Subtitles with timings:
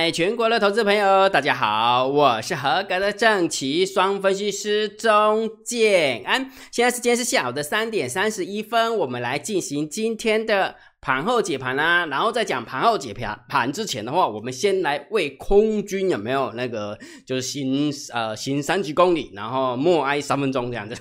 [0.00, 6.50] 嗨，全国的投资朋友，大家好，我是合格的正奇双分析师钟建安。
[6.72, 12.06] 现在时间是下午的三点三十一分，我们来进行今天的盘后解盘啦。
[12.06, 20.96] 然后在讲盘后解盘盘之前的话，我们先来为空军有没有那个就是行呃行三十公里，然后默哀三分钟这样子。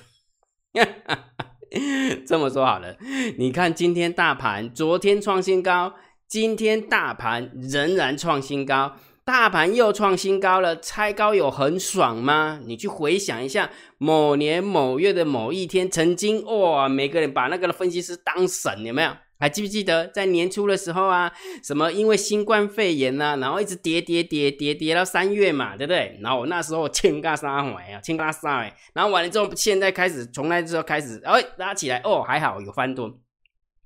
[2.28, 2.98] 这么说好了，
[3.38, 5.94] 你看今天大盘昨天创新高。
[6.30, 12.60] 今天大盘仍然创新高，大盘又创新高了，猜高有很爽吗？
[12.68, 19.10] 你去回想一下，某年某月的某一天，曾经哇，每个人把那个分析师当神，有没有？
[19.40, 21.32] 还记不记得在年初的时候啊，
[21.64, 26.20] 什么因为新冠肺炎呐，然后一直跌跌跌跌跌到三月嘛，对不对？
[26.22, 33.18] 然后我那时候千嘎三回啊，千嘎三哎，然后完了之后，现在开始从那之后开始，哎，拉起来哦，还好有翻多。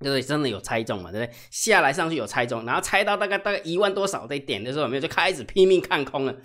[0.00, 0.22] 对不对？
[0.22, 1.10] 真的有猜中嘛？
[1.10, 1.34] 对不对？
[1.50, 6.36] 下来上去有猜中，然后猜到大概大概一万多少的点的时候，没有就开始拼命看空了。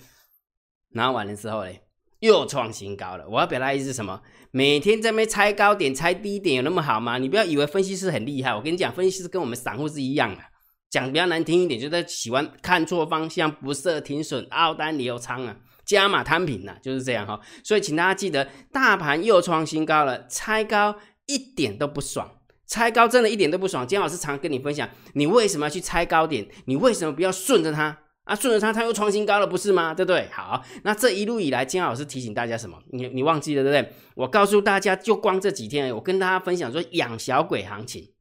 [0.91, 1.81] 然后完了之后嘞，
[2.19, 3.27] 又创新高了。
[3.29, 4.21] 我要表达意思是什么？
[4.51, 7.17] 每天在那猜高点、猜低点有那么好吗？
[7.17, 8.55] 你不要以为分析师很厉害。
[8.55, 10.41] 我跟你讲，分析师跟我们散户是一样的。
[10.89, 15.55] 讲比较难听一点，就是喜欢看错方向、不设停损、凹单留仓啊、
[15.85, 17.39] 加码摊平啊，就是这样哈。
[17.63, 20.95] 所以请大家记得，大盘又创新高了，猜高
[21.27, 22.38] 一点都不爽。
[22.69, 23.85] 拆高真的一点都不爽。
[23.85, 26.47] 金老师常跟你分享，你为什么要去拆高点？
[26.65, 28.35] 你为什么不要顺着它啊？
[28.35, 29.93] 顺着它，它又创新高了，不是吗？
[29.93, 30.29] 对不对？
[30.31, 32.77] 好，那这一路以来，金老师提醒大家什么？
[32.91, 33.93] 你你忘记了对不对？
[34.13, 38.11] 我告诉大家，就光这几天，我跟大家分享说养小鬼行情，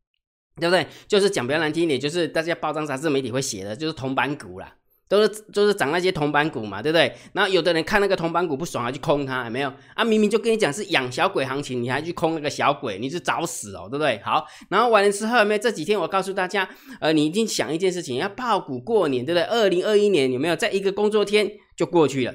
[0.57, 0.87] 对不对？
[1.07, 4.78] 就是讲比较难听一点，就是大家报章杂志媒体会写的，就是铜板股啦。
[5.09, 7.13] 都是就是涨那些铜板股嘛，对不对？
[7.33, 9.73] 然后有的人看那个铜板股不爽，还去空它，有没有？
[9.95, 14.21] 啊，明明就跟你讲是养小鬼行情，你还去空那个小鬼，你是找死哦，对不对？
[14.23, 15.59] 好，然后完了之后，有没有？
[15.59, 16.69] 这几天我告诉大家，
[17.01, 19.45] 呃，你一定想一件事情，要爆股过年，对不对？
[19.45, 20.55] 二零二一年有没有？
[20.55, 22.35] 在一个工作天就过去了，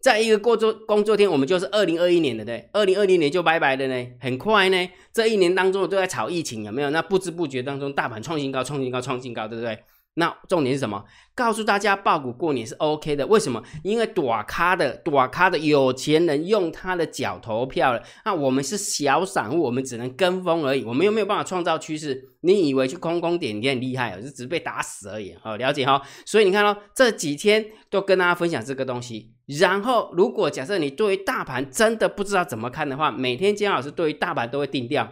[0.00, 2.68] 在一个工作工作天，我们就是二零二一年的，对？
[2.72, 4.88] 二零二零年就拜拜的呢，很快呢。
[5.12, 6.90] 这一年当中都在炒疫情，有没有？
[6.90, 9.78] 那不知不觉当中，大盘创新高，创新高，创新高，对不对？
[10.14, 11.02] 那重点是什么？
[11.34, 13.26] 告诉大家，爆股过年是 OK 的。
[13.26, 13.62] 为什么？
[13.82, 18.02] 因为短咖的短咖的有钱人用他的脚投票了。
[18.26, 20.84] 那我们是小散户，我们只能跟风而已。
[20.84, 22.28] 我们又没有办法创造趋势。
[22.42, 24.20] 你以为去空空点你很厉害哦？
[24.20, 25.34] 就只是被打死而已。
[25.40, 26.02] 好，了解哈。
[26.26, 29.32] 所以你看哦，这几天都跟大家分享这个东西。
[29.46, 35.08] 然后，如果假设你对于大盘真的不知道怎么看的话，每天姜老师对于大盘都会定调。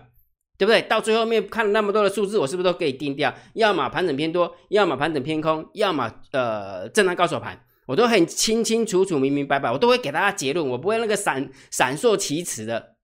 [0.61, 0.83] 对不对？
[0.83, 3.35] 到最后面看了那么多的数字，我是不是都可以定掉？
[3.55, 12.95] 要么盘整偏多，要么盘整偏空，要么呃震荡高手盘，我都很清清楚楚、明明白白，我都会给大家结论，我不会那个闪闪烁其词的，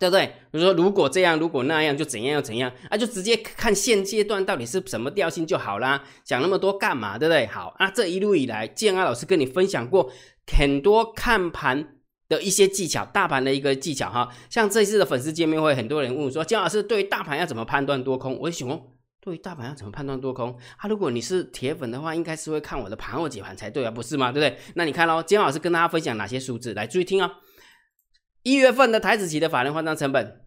[0.00, 0.24] 对不对？
[0.50, 2.96] 比如说如果这样，如果那样，就怎样又怎样啊？
[2.96, 7.18] 就直接看现阶段到底是什么调性就好啦，讲那么多干嘛？
[7.18, 7.46] 对不对？
[7.48, 10.10] 好啊，这一路以来，建安老师跟你分享过
[10.50, 11.95] 很多看盘。
[12.28, 18.82] 的一些技巧，大盘的一个技巧哈，像这次的粉丝见面会，很多人问我说：“姜老师，对于大盘要怎么判断多空？”我想哦，
[19.20, 20.56] 对于大盘要怎么判断多空？
[20.76, 24.32] 啊，如果你是铁粉的话，应该是会看我的盘后解盘才对啊，不是吗？
[24.32, 24.58] 对不对？
[24.74, 26.74] 那你看喽，姜老师跟大家分享哪些数字？
[26.74, 27.30] 来注意听哦。
[28.42, 30.40] 一月份的台子期的法人换账成本，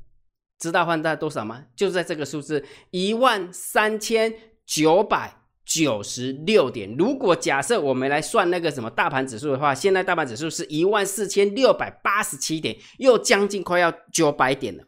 [0.59, 1.65] 知道换到多少吗？
[1.75, 4.33] 就在这个数字一万三千
[4.65, 5.38] 九百。
[5.69, 14.83] 九十六点，如果假设我们来算那个什么大盘指数的话，现在大盘指数是一万四千六百八十七点，又将近快要九百点了。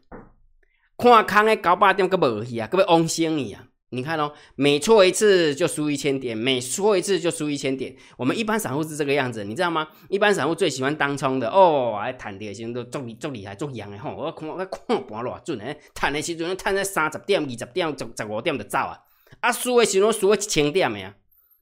[0.98, 7.94] 看康的高八点个无去啊，各位翁先一样，你看哦，每错一次就输一千点，每错一次就输一千点。
[8.16, 9.86] 我们一般散户是这个样子，你知道吗？
[10.08, 18.98] 一般散户最喜欢当冲的哦，还探的时都足厉足厉害足强的吼，我看我看盘偌准诶，探的时阵探在三十点、二十点、十十五点就走啊。
[19.42, 21.14] 啊，输的时候输个一千点的呀，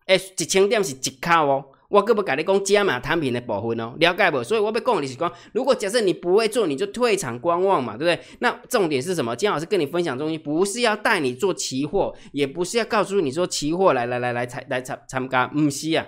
[0.06, 1.64] 诶，一千点是一卡哦。
[1.88, 4.44] 我搁要甲你讲加码摊平的部分哦，了解不？
[4.44, 8.24] 所以我要讲的是讲，如果假设你不会做，你就退场观望嘛，对不对？
[8.38, 9.34] 那重点是什么？
[9.34, 16.06] 金老师跟你分享东西，不是要带你做期货，也不是要告诉你说期货来来来来参来参参加，唔是啊。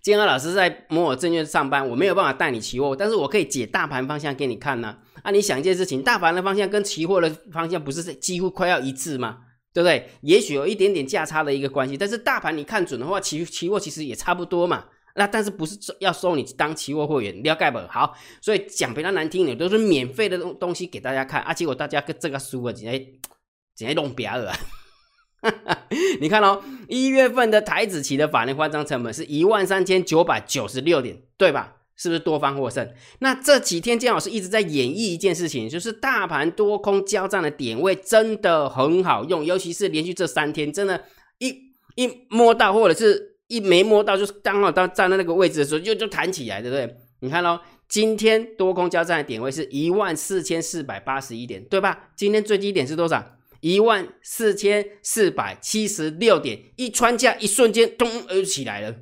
[0.00, 4.96] 金安老师在摩尔证券上班，我没有办法带你期货，但是我可以解大盘方向给你看呢。
[5.22, 9.40] 啊，你想一件事情，大盘的方向跟期货的方向不是几乎快要一致吗？
[9.72, 10.08] 对不对？
[10.20, 14.84] 也许有一点点价差的一个关系，但是大盘你看准的话，期期货其实也差不多嘛。
[15.14, 17.42] 那但是不是要收你当期货会员？
[17.42, 17.78] 了解不？
[17.88, 21.52] 好，所以讲比较难听点，都是免费的东东西给大家看啊。
[21.52, 22.98] 结果大家跟这个输啊，直接
[23.76, 24.54] 直接弄瘪了。
[26.20, 31.81] 你看哦，一月份的台子期的法定换张成本是一万三千九百九十六点，对吧？
[32.02, 32.88] 是不是多方获胜？
[33.20, 41.04] 那这几天姜老师一直在演绎一件事情，就是大盘多空交战的点位真的很好用，尤其是连续这三天，真的，
[41.38, 43.30] 一一摸到或者是。
[43.48, 46.96] 一没摸到，就是刚好到站在那个位置的时候，就就弹起来，对不对？
[47.20, 52.08] 你看喽，今天多空交战的点位是一万四千四百八十一点，对吧？
[52.16, 53.36] 今天最低点是多少？
[53.60, 58.96] 一万四千四百七十六点，一穿价，一瞬间咚而起来了。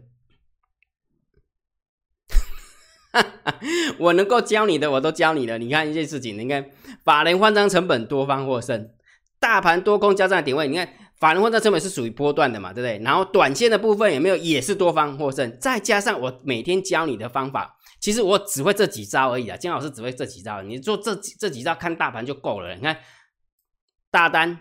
[3.99, 5.59] 我能够教你的，我都教你了。
[5.59, 6.65] 你看一件事情，你看
[7.05, 8.91] 法人换张成本，多方获胜。
[9.39, 13.03] 大盘多空交战的点位，你看法人换张成本是属于波段的嘛，对不对？
[13.05, 15.59] 然后短线的部分有没有也是多方获胜？
[15.59, 19.57] 再加上我每天教你的方法，其实我只会这几招而已啊。
[19.57, 22.75] 金老师只会这几招，你做这这几招看大盘就够了。
[22.75, 22.99] 你看
[24.11, 24.61] 大单、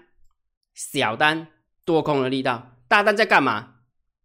[0.74, 1.48] 小单、
[1.86, 3.76] 多空的力道，大单在干嘛？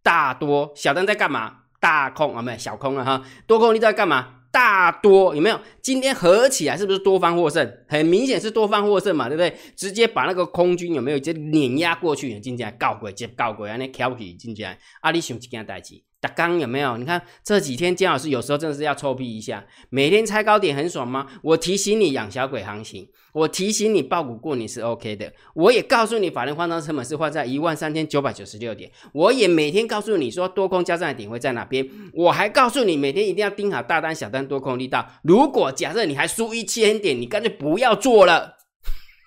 [0.02, 1.63] 大多，小单在干嘛？
[1.84, 4.36] 大空啊，没有小空了哈，多空力在干嘛？
[4.50, 5.60] 大多有没有？
[5.82, 7.76] 今天合起来是不是多方获胜？
[7.86, 9.54] 很明显是多方获胜嘛，对不对？
[9.76, 12.40] 直接把那个空军有没有直接碾压过去？
[12.40, 16.02] 进来告鬼接告鬼啊，那挑起进来，啊，你想一件代志？
[16.24, 16.96] 打刚有没有？
[16.96, 19.62] 你看这几天姜老师有时候真的是要臭屁一下。
[19.90, 21.26] 每天猜高点很爽吗？
[21.42, 25.30] 我提醒你养小鬼行情，我提醒你爆股过你是 OK 的。
[25.54, 28.90] 我也告诉你法人换仓成本是换在一万三千九百九十六点。
[29.12, 31.86] 我也每天告诉你说多空交战的点会在哪边。
[32.14, 35.06] 我还告诉你每天一定要盯好大单、小单、多空力道。
[35.22, 38.56] 如果假设你还输一千点，你干脆不要做了。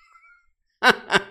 [0.82, 1.22] 哈哈，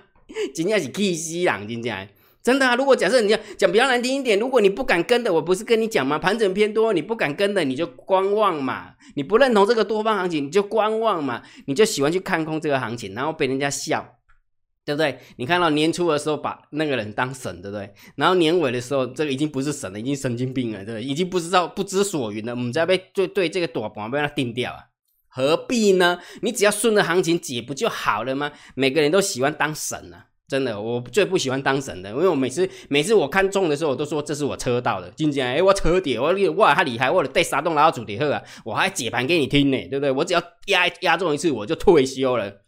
[0.55, 2.09] 今天是气死人，今天。
[2.47, 2.77] 真的啊！
[2.77, 6.17] 如果假设你要讲比较难听一点，如果你不敢跟的，我不是跟你讲吗？
[6.17, 8.93] 盘整偏多，你不敢跟的，你就观望嘛。
[9.15, 11.43] 你不认同这个多方行情，你就观望嘛。
[11.65, 14.15] 你就喜欢去看空这个行情，然后被人家笑，
[14.85, 15.19] 对不对？
[15.35, 17.93] 你看到年初的时候把那个人当神，对不对？
[18.15, 21.03] 然后年尾的时候，这个已经不是神了，已经神经病了，对不对？
[21.03, 22.53] 已经不知道不知所云了。
[22.53, 24.85] 我们在被对对这个躲盘被他定掉啊，
[25.27, 26.19] 何必呢？
[26.41, 28.53] 你只要顺着行情解不就好了吗？
[28.73, 30.27] 每个人都喜欢当神啊。
[30.47, 35.11] 真的，我最不喜欢当神的，因为我每次每次我看中的时候，我都说这是我车到的。
[35.17, 40.11] 今天哎，我车底，我哇，他厉害，我带沙洞然后主题后啊，我还解盘给你听呢，对不对？
[40.11, 42.61] 我只要压压中一次，我就退休了。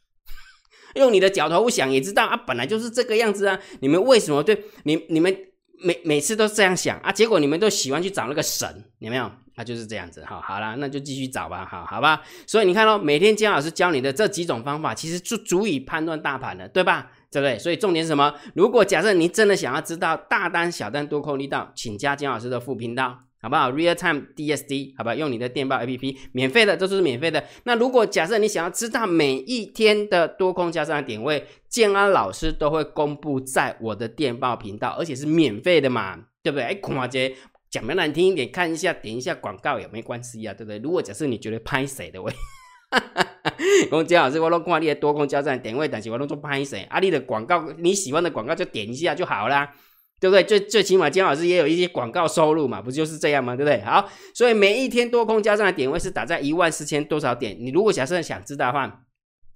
[0.95, 3.57] 用你的脚头想也知道啊，本来就是这个样子啊。
[3.79, 5.33] 你们为什么对你你们
[5.81, 7.13] 每每次都这样想啊？
[7.13, 8.67] 结果你们都喜欢去找那个神，
[8.97, 9.31] 有没有？
[9.55, 10.41] 那就是这样子哈。
[10.41, 12.21] 好了，那就继续找吧，好好吧。
[12.45, 17.11] 所以你看到每天姜老师教你的这几种方法，其实就足以判断大盘了，对吧？
[17.31, 17.59] 对不对？
[17.59, 18.33] 所以重点是什么？
[18.55, 25.13] 如果假设你真的想要知道大单、小单、多空力道，请加姜老师的副频道，好不好？Real Time DSD，好吧？
[25.13, 27.43] 用你的电报 APP，免费的，这都是免费的。
[27.65, 36.63] 那如果假设你想要知道每一天的多空加上点位，建安老师都会公布在我的电报频道，而且是免费的嘛，对不对？
[36.63, 37.35] 哎，孔华杰
[37.69, 40.79] 讲的难听一点，看一下，点一下广告也没关系啊，对不对？
[40.79, 42.33] 如果假设你觉得拍谁的位。
[43.49, 43.97] 哈哈哈！
[43.97, 46.77] 我姜老师，我拢看你的多空交战点位，但是我拢做拍摄。
[46.89, 49.73] 啊，你的广告你喜欢的广告就点一下就好啦，
[50.19, 50.43] 对不对？
[50.43, 53.55] 最最起码姜老师也有一些广告收入嘛，不就是这样吗？
[53.55, 53.81] 对不对？
[53.81, 57.55] 好，所以每一天多空交战的点位是打在一万四千多少点？
[57.59, 59.01] 你如果假设想知道的话，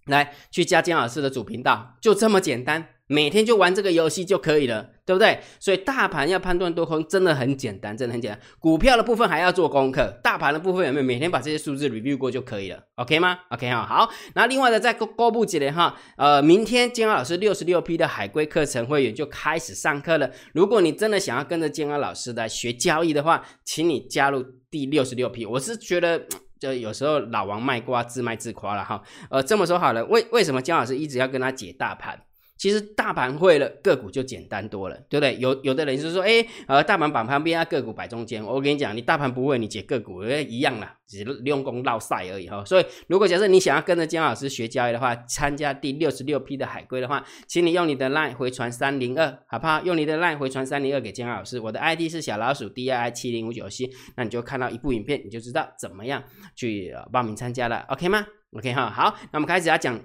[0.07, 2.87] 来去加姜老师的主频道，就这么简单。
[3.07, 5.39] 每天就玩这个游戏就可以了，对不对？
[5.59, 8.39] 所以大盘要判断多空真的很简单，真的很简单。
[8.59, 14.09] 股票的部分还要做功课，大盘的部分有没有每天把这些数字 review 过就可以了？OK 吗？OK 哈，好。
[14.35, 20.29] 那另外的再公公布几连哈，呃，明天建安老师六十六批的海龟课程会员就开始上课了。
[20.53, 24.41] 如果你真的想要跟着建安老师来学交易的话，请你加入
[24.71, 25.45] 第六十六批。
[25.45, 26.25] 我是觉得，
[26.59, 29.01] 就有时候老王卖瓜自卖自夸了哈。
[29.29, 32.17] 呃，这么说好了，为为什么姜老师一直要跟他解大盘？
[32.63, 35.35] 其实大盘会了，个股就简单多了，对不对？
[35.37, 38.41] 有有的人是说，哎，呃，大盘摆旁边啊，个股摆中间。
[38.41, 42.63] 我跟你讲，你大盘不会，你解个股，一样啦，只是用功绕赛而已哈。
[42.63, 49.81] 所以，如果假设你想要跟着姜老师学交易的话，参加第六十六批的海归的话，请你用你的 line 回传三零二，好不好？
[49.83, 51.59] 用你的 line 回传三零二给姜老师。
[51.59, 56.23] 我的 ID 是小老鼠 D I 七零五九 C，那你就看到一部影片，你就知道怎么样
[56.55, 59.99] 去报名参加了，OK 吗？OK 哈，好，那我们开始要讲。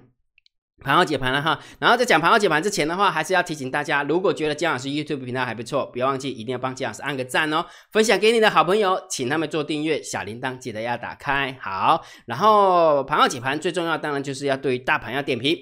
[0.81, 11.57] 盘后解盘了哈，然后在讲盘后解盘之前的话，还是要提醒大家，如果觉得姜老师 YouTube 频道还不错，不要忘记一定要帮姜老师按个赞哦，分享给你的好朋友，请他们做订阅，小铃铛记得要打开。
[11.61, 15.57] 好，然后盘后解盘最重要，当然就是要对于大盘要点评，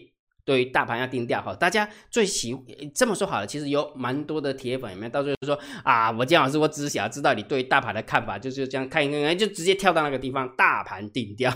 [0.45, 1.53] 对于大盘要定调哈。
[1.55, 2.55] 大家最喜
[2.93, 5.09] 这么说好了，其实有蛮多的铁粉有没有？
[5.09, 11.51] 到最后说啊，我姜老师我只想要知道你对大盘的看法，就是这样看一看，就直接跳到那个地方，大盘定调。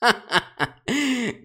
[0.00, 0.76] 哈哈哈，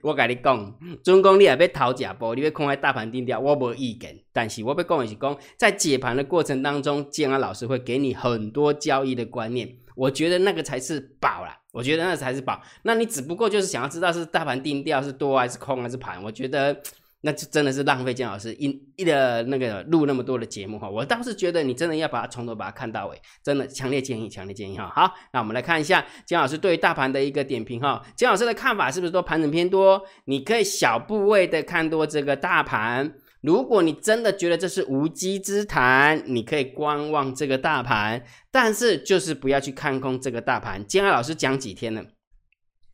[0.01, 4.17] 我跟你讲，总讲你也要讨价波，你要看在大盘定调，我无意见。
[4.31, 12.61] 但是我要讲的是讲，在解盘的过程当中，建安老师会给你很多交易的观念，我觉得那个才是宝啦，我觉得那才是宝。
[12.83, 16.81] 那你只不过就是想要知道是大盘定调是多还是空还是盘，我觉得
[17.25, 20.87] 那就真的是浪费姜老师一一的那个录那么多的节目哈。
[20.87, 24.91] 我倒是觉得你真的要把它从头把它看到尾，真的强烈建议，强烈建议哈。
[24.95, 27.99] 好，那我们来看一下姜老师对大盘的一个点评哈。
[28.15, 29.99] 姜老师的看法是不是都盘整偏多？
[30.25, 33.11] 你可以小部位的看多这个大盘。
[33.41, 40.85] 如果你真的觉得这是无稽之谈，你可以观望这个大盘，但是就是不要去看空这个大盘。
[40.87, 42.05] 姜老师讲几天了？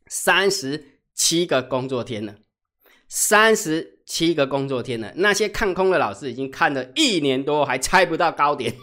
[0.08, 2.34] 三十七个工作天了，
[3.14, 3.90] 三十。
[4.04, 8.74] 七个工作天了，那些看空的老师已经看了一年多，还猜不到高点，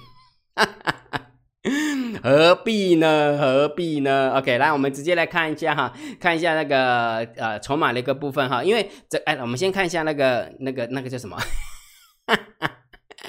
[2.24, 3.38] 何必呢？
[3.38, 11.38] 何必呢？OK，来，我们直接来看一下哈，看一下那个呃筹码的一个部分哈，因为这哎，我们先看一下那个那个那个叫什么？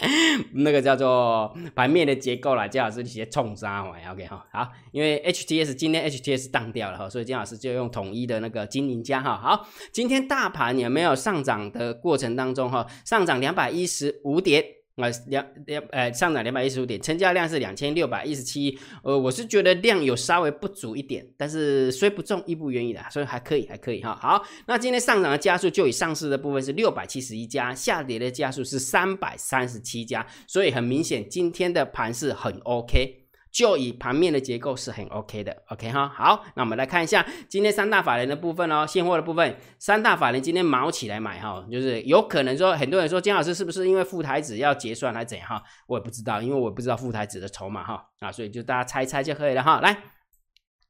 [0.54, 14.64] 那个叫做盘面的结构啦，姜老师直接冲杀完，OK 哈，好，因为 HTS 今天 HTS 当掉了哈，所以姜老师就用统一的那个金银家哈，好，今天大盘有没有上涨的过程当中哈，上涨两百一十五点。
[15.00, 18.78] 呃，两两呃，上涨两百一十五点，成交量是两千六百一十七。
[19.02, 24.18] 呃，我是觉得量有稍微不足一点，但是虽不重亦不远矣的，所以还可以，还可以哈。
[24.20, 33.19] 好，那今天上涨的加速就以上市的部分是六百七十一家，下跌的加速是三百三十七家，所以很明显今天的盘是很 OK。
[33.50, 49.96] 就以盘面的结构是很 OK 的，OK 哈，好，那我们来看一下今天三大法人的部分哦，现货的部分，三大法人今天毛起来买哈，就是有可能说很多人说姜老师是不是因为副台子要结算还是怎样哈，我也不知道，因为我不知道副台子的筹码哈，啊，所以就大家猜猜就可以了哈，来，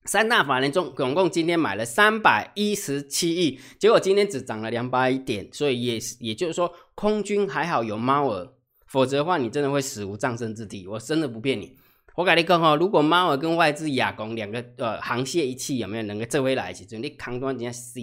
[0.04, 8.52] 三大法人中总共今天买了三百一十七亿，结果今天只涨了两百点，所以也也就是说空军还好有猫儿，
[8.86, 11.74] 否则的话你真的会死无葬身之地，我真的不骗你。
[12.20, 16.84] 我跟你讲哈，如果猫儿跟外资亚工两个呃航蟹一起有没有能够这回来一起？
[16.84, 17.98] 就你扛断人家死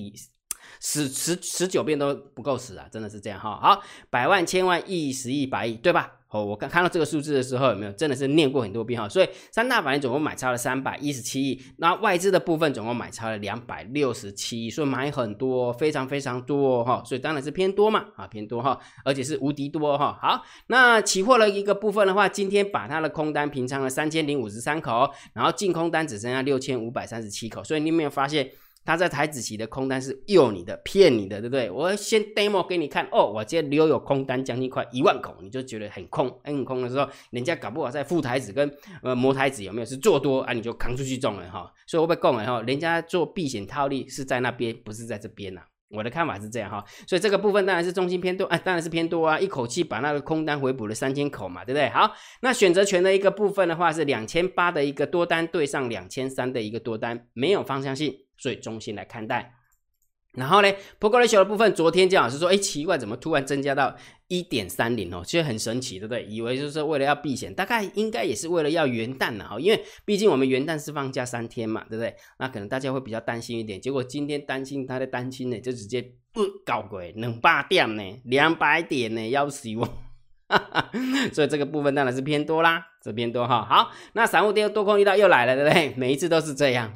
[0.79, 2.87] 十十十九遍都不够死啊！
[2.91, 3.59] 真的是这样哈。
[3.61, 6.13] 好，百万、千万、亿、十亿、百亿，对吧？
[6.29, 9.07] 哦，我刚看到这个数字的时候，有没有真的是念过很多遍哈？
[9.07, 17.01] 所以三大法人总共买超了三百一十七亿，那外资的部分总共买超了两百六十七亿，所以买很多，非常非常多哈。
[17.05, 20.19] 所以当然是偏多嘛，啊偏多哈，而且是无敌多哈。
[20.21, 28.49] 好，那期货的一个部分的话，今天把它的空单平仓了三千零五十三口，然后净空单只剩下六千五百三十七口，所以你有没有发现？
[28.87, 31.69] 他在台子期的空单是诱你的、骗你的，对不对？
[31.69, 40.53] 我先 demo 给你看哦，我今天留有空单将近快一万口，你就觉得很空，很空的时候，人家搞不好在副台子跟呃模台子有没有是做多啊？
[40.53, 41.69] 你就扛出去中了哈。
[41.85, 45.59] 所以我被供了哈，人家做避险套利是在那边，不是在这边呐。
[45.89, 51.89] 我的看法是这样哈，所以这个部分当然是中心偏多，啊，当然是偏多啊，一口气把那个空单回补了三千口嘛，对不对？
[51.89, 52.09] 好，
[52.41, 58.13] 那选择权的一个部分的话是两千八的一个多单对上两千三的一个多单，没有方向性。
[58.37, 59.53] 所以中心来看待，
[60.33, 63.95] 然后呢 p o k ratio 的部分，昨天姜老师说，哎，奇怪，怎么突然增加到
[64.27, 65.23] 一点三零哦？
[65.25, 66.23] 其实很神奇，对不对？
[66.25, 72.15] 以为就是为了要避险，大概应该也是为了要元旦了哈，因为毕竟我们元旦是放假三天嘛，对不对？
[72.37, 73.81] 那可能大家会比较担心一点。
[73.81, 76.01] 结果今天担心他的担心呢，就直接
[76.31, 79.87] 不搞鬼，能八点呢，两百点呢，要死我！
[81.33, 83.65] 所以这个部分当然是偏多啦，这偏多哈。
[83.65, 85.93] 好，那散户跌多空遇到又来了，对不对？
[85.97, 86.93] 每一次都是这样。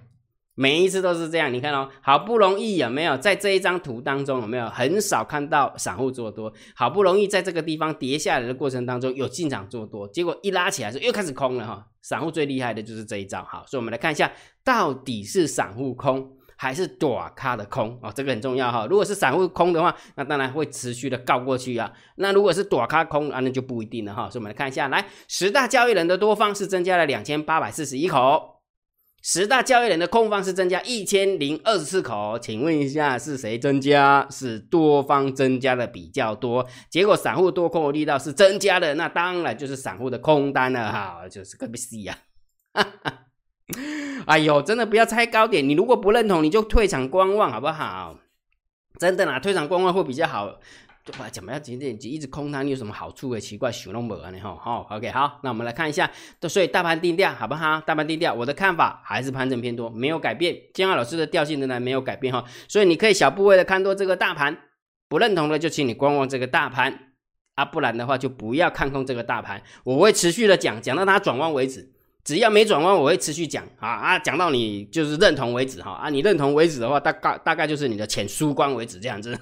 [0.62, 6.54] 每一次都是这样，你看哦，好不容易有没有在这一张图当中有没有很少看到散户做多？
[6.76, 11.88] 好不容易在这个地方跌下来的过程当中有进场做多，结果一拉起来时又开始空了哈。
[12.04, 14.32] 散户最厉害的就是这一招，好，所以我们来看一下
[14.64, 18.86] 到底是散户空还是短咖的空哦，这个很重要哈。
[18.88, 21.92] 如果是散户空的话，那当然会持续的告过去啊。
[22.18, 24.30] 那如果是短咖空啊，那就不一定了哈。
[24.30, 28.61] 所以我们来看一下，来十大交易人的多方是增加了两千八百四十一口。
[29.22, 34.28] 十大交易人的空方是增加一千零二十四口，请问一下是谁增加？
[34.32, 42.18] 是多方增加的比较多，结果散户多空的力道是增加的，那当然就是散户的空单了哈，就是个 C 呀！
[44.26, 48.18] 哎呦，真的不要猜高点，你如果不认同，你就退场观望好不好？
[49.00, 50.60] 真的啦，退场观望会比较好。
[51.04, 51.62] 对怎么样？
[51.62, 53.38] 今天一直空单，你有什么好处？
[53.40, 54.30] 奇怪，熊龙没啊？
[54.30, 56.10] 你哈好，OK，好，那我们来看一下，
[56.48, 57.82] 所以大盘定调好不好？
[57.82, 60.56] 大盘定调，我的看法还是盘整偏多，没有改变。
[60.74, 64.56] 金浩老师的调性仍然没有改变哈，所以你可以小部位的看多这个大盘，
[65.10, 67.14] 不认同的就请你观望这个大盘
[67.56, 69.64] 啊，不然的话就不要看空这个大盘。
[69.84, 71.92] 我会持续的讲，讲到它转弯为止，
[72.24, 79.36] 只要没转弯，我会持续讲啊啊，讲到你就是认同为止哈啊，你认同为止的话，大概大概就是你的钱输光为止这样子。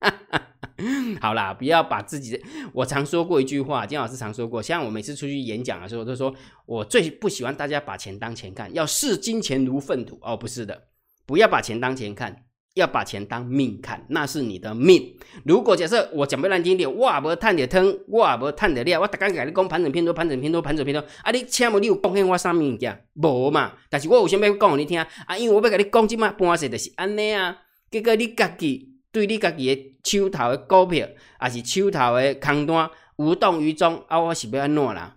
[0.00, 0.40] 哈 哈
[1.20, 2.40] 好啦，不要把自己。
[2.72, 6.34] 我常说过一句话，金老师常说过，像我每次出去演讲的时候，都说
[6.66, 10.18] 我最不喜欢大家把钱当钱看，要视金钱如粪土。
[10.22, 10.82] 哦，不是的，
[11.26, 12.44] 不要把钱当钱看，
[12.74, 15.14] 要把钱当命看，那是你的命。
[15.44, 23.06] 如果假设我讲不难听点，我也无赚着汤，我也无赚着了，我逐工甲你讲盘整偏多，盘整偏多，盘整偏多，啊，你请问你有贡献我啥物件？
[23.14, 23.72] 无嘛。
[23.88, 27.56] 但是我有想要讲你听，啊，因为我要甲你讲即摆盘势就是安尼啊。
[27.90, 35.16] 结果你家己对你家己诶手头诶股票，还是手头诶空单无动于衷，啊，我是要安怎啦？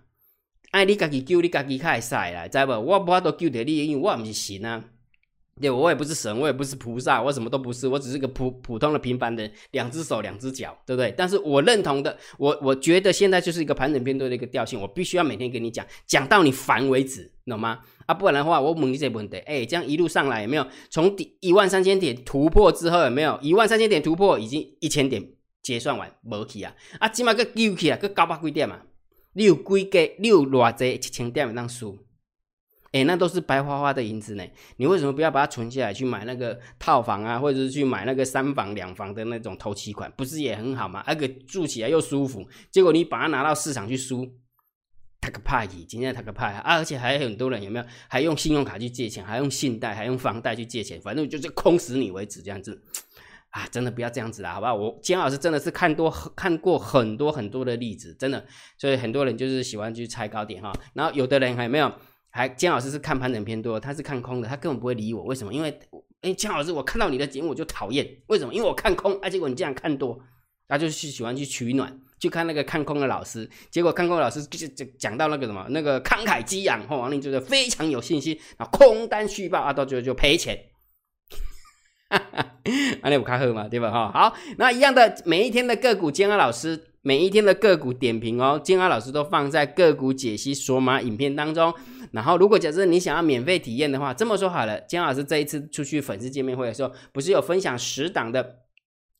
[0.72, 2.80] 爱你家己救，你家己较会使啦，知无？
[2.80, 4.84] 我无法度救着你，因为我毋是神啊。
[5.60, 11.14] 对，我也不是神，我也不是菩萨，我什么都不是，我只是个普普通的平凡的两只手两只脚，对不对？
[11.16, 17.78] 但是我认同的，我我觉得现在就是一个盘整偏多的一个调性，我必须要每天跟你讲，讲到你烦为止，懂吗？
[18.06, 25.24] 啊，不然的话，我问你这问题，哎，这样一路上来有没有从底一万三千点突破之后有没有一万三千点突破，已经一千点
[25.62, 26.74] 结算完无去啊？
[26.98, 28.80] 啊，起码个丢起啊，个高八贵点嘛？
[29.34, 30.14] 你有几个？
[30.18, 31.98] 你有偌济一千点当输？
[32.94, 34.44] 哎，那都是白花花的银子呢。
[34.76, 41.02] 你为什么不要把它存下来，去买那个套房啊，或者是去买那个三房两房的那种头期款，不是也很好吗？
[41.04, 42.48] 而且住起来又舒服。
[42.70, 44.32] 结果你把它拿到市场去输，
[45.20, 46.76] 他个派，今天他个派啊！
[46.76, 47.84] 而且还有很多人有没有？
[48.06, 52.80] 还用信用卡去借钱，还用信贷，还用房贷去借钱，反正就是空死你为止这样子。
[53.50, 54.72] 啊，真的不要这样子啦，好不好？
[54.72, 58.46] 我姜老师真的是看多看过很多很多的例子，真的，
[58.78, 60.72] 所以很多人就是喜欢去猜高点哈。
[60.92, 61.92] 然后有的人还没有。
[62.36, 65.22] 还姜老师是看盘整偏多，他是看空的，他根本不会理我。
[65.22, 65.54] 为什么？
[65.54, 65.78] 因为
[66.22, 68.04] 哎，姜老师，我看到你的节目我就讨厌。
[68.26, 68.52] 为什么？
[68.52, 70.18] 因为我看空，啊，结果你这样看多，
[70.66, 73.48] 他就是喜欢去取暖，去看那个看空的老师。
[73.70, 80.58] 结果看空的老师就就讲到那个什么，那个慷慨激昂，后王林就是非常有信心，然后空单续报啊，到最后就赔钱。
[82.08, 82.56] 哈 哈，
[83.02, 83.92] 那你不看好嘛，对吧？
[83.92, 86.93] 哈，好，那一样的每一天的个股，姜老师。
[87.06, 91.72] 每一天的个股点评哦，金安老师都放在个股解析索马影片当中。
[92.12, 98.60] 然后，如果假设你想要免费体验的话，这么说好了，金安老师这一次出去粉丝见面会的时候，不是有分享十档的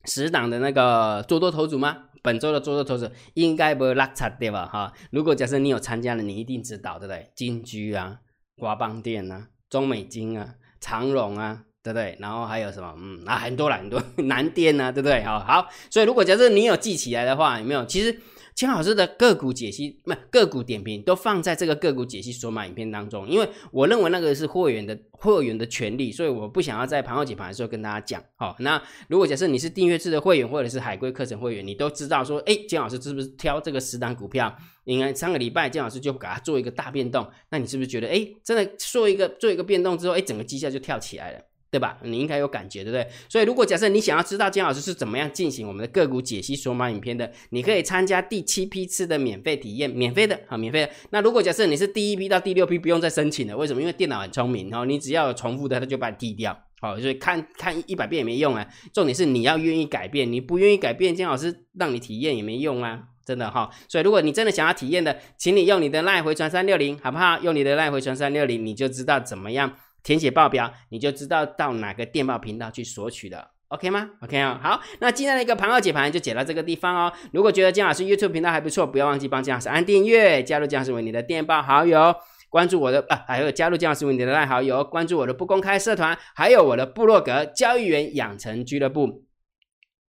[0.06, 2.04] 十档的那个做多头组吗？
[2.22, 4.64] 本周的做多头组应该不会落差对吧？
[4.64, 7.30] 哈，如果假设你有参加了，你一定知道对不对？
[7.34, 8.20] 金居啊，
[8.56, 11.64] 华邦店啊，中美金啊，长荣啊。
[11.84, 12.16] 对不对？
[12.18, 12.94] 然后还有什么？
[12.96, 15.22] 嗯，啊，很多了，很多难点呢，对不对？
[15.22, 17.84] 好好，所以如果假设你有记起来的话，有没有？
[17.84, 18.18] 其实
[18.54, 28.24] 金老师的个股解析，不个股点评都放在这个个股解析索马影片当中，因为我认为那个是会员的会员的权利，所以我不想要在盘后解盘的时候跟大家讲。
[28.36, 34.56] 好，那如果假设你是订阅制的会员或者是海龟课程会员，你都知道说，哎，金老师是不是挑这个十档股票？
[34.84, 41.40] 应该上个礼拜金老师就给他做一个大变动，那你是不是觉得，哎，真的做一个做一个变动之后，哎，整个绩效就跳起来了？
[41.74, 41.98] 对吧？
[42.04, 43.04] 你应该有感觉，对不对？
[43.28, 50.92] 所以，如果假设你想要知道姜老师是怎么样进行我们的个股解析索马影片的，你可以参加第七批次的免费体验，免费的，好，免费的。
[51.10, 53.80] 那如果假设你是第一批到第六批，不用再申请了，为什么？
[53.80, 56.56] 因为电脑很聪明，然后你只要有重复的，它就把你踢掉。
[56.80, 58.64] 好，所以看看一百遍也没用啊。
[58.92, 63.68] 重点是你要愿意改变，你不愿意改变，姜老师让你体验也没用啊，真的哈。
[63.88, 67.40] 所以，如果你真的想要体验的，请你用你的赖回传三六零，好不好？
[67.40, 69.72] 用你的赖回传三六零，你就知道怎么样。
[70.04, 77.12] 填写报表，你就知道到哪个电报频道去索取了，OK 吗？OK 啊，好，那今天的一个盘后解盘就解到这个地方哦。
[77.32, 82.14] 如果觉得姜老师 YouTube 频道还不错，不要忘记帮姜老师按订阅，加入姜老师为你的电报好友，
[82.50, 89.24] 关注我的啊，还有加入姜老师为你的赖好友，关注我的不公开社团，还有我的部落格交易员养成俱乐部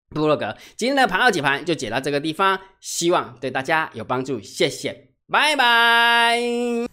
[0.10, 0.58] 部落格。
[0.76, 5.12] 今天的盘后解盘就解到这个地方，希望对大家有帮助，谢谢。
[5.32, 6.93] 拜拜！